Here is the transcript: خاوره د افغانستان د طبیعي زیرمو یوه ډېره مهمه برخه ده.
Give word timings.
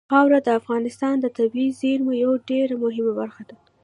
خاوره 0.13 0.39
د 0.45 0.49
افغانستان 0.59 1.15
د 1.19 1.25
طبیعي 1.37 1.71
زیرمو 1.79 2.11
یوه 2.23 2.35
ډېره 2.49 2.75
مهمه 2.83 3.13
برخه 3.21 3.43
ده. 3.49 3.55